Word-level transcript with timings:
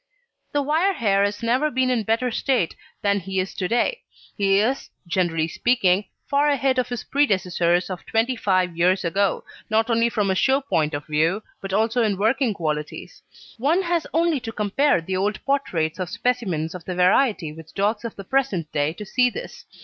The 0.51 0.63
wire 0.63 0.93
hair 0.93 1.23
has 1.23 1.43
never 1.43 1.69
been 1.69 1.91
in 1.91 2.01
better 2.01 2.31
state 2.31 2.75
than 3.03 3.19
he 3.19 3.39
is 3.39 3.53
to 3.53 3.67
day; 3.67 4.01
he 4.35 4.57
is, 4.57 4.89
generally 5.05 5.47
speaking, 5.47 6.05
far 6.27 6.47
ahead 6.49 6.79
of 6.79 6.89
his 6.89 7.03
predecessors 7.03 7.87
of 7.87 8.03
twenty 8.07 8.35
five 8.35 8.75
years 8.75 9.05
ago, 9.05 9.43
not 9.69 9.91
only 9.91 10.09
from 10.09 10.31
a 10.31 10.35
show 10.35 10.59
point 10.59 10.95
of 10.95 11.05
view, 11.05 11.43
but 11.61 11.71
also 11.71 12.01
in 12.01 12.17
working 12.17 12.55
qualities. 12.55 13.21
One 13.59 13.83
has 13.83 14.07
only 14.11 14.39
to 14.39 14.51
compare 14.51 15.01
the 15.01 15.17
old 15.17 15.39
portraits 15.45 15.99
of 15.99 16.09
specimens 16.09 16.73
of 16.73 16.83
the 16.85 16.95
variety 16.95 17.53
with 17.53 17.75
dogs 17.75 18.03
of 18.03 18.15
the 18.15 18.23
present 18.23 18.71
day 18.71 18.93
to 18.93 19.05
see 19.05 19.29
this. 19.29 19.65